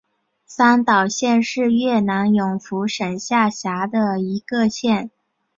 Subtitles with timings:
[0.47, 5.11] 三岛县是越南永福省下辖的一个县。